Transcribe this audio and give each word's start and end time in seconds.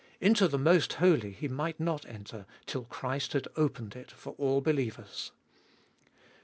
Into 0.19 0.47
the 0.47 0.57
Most 0.57 0.93
Holy 0.93 1.29
he 1.31 1.47
might 1.47 1.79
not 1.79 2.07
enter 2.07 2.47
till 2.65 2.85
Christ 2.85 3.33
had 3.33 3.47
opened 3.55 3.95
it 3.95 4.09
for 4.09 4.33
all 4.39 4.59
believers. 4.59 5.31